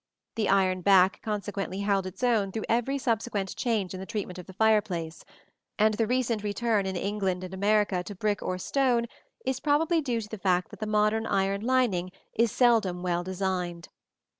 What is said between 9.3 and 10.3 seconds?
is probably due to